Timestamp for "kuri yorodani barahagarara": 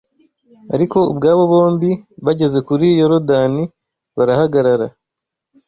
2.67-4.87